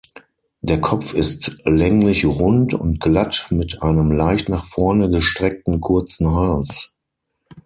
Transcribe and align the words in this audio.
Der 0.63 0.81
Kopf 0.81 1.13
ist 1.13 1.59
länglichrund 1.63 2.73
und 2.73 2.99
glatt 2.99 3.45
mit 3.51 3.83
einem 3.83 4.11
leicht 4.11 4.49
nach 4.49 4.65
vorne 4.65 5.11
gestreckten 5.11 5.79
kurzen 5.79 6.31
Hals. 6.31 6.95